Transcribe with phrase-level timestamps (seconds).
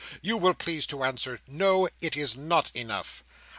[0.23, 3.23] You will please to answer no, it is not enough."